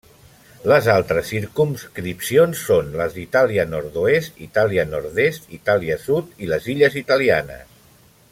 [0.69, 7.81] Les altres circumscripcions són les d'Itàlia nord-oest, Itàlia nord-est, Itàlia sud i les Illes italianes.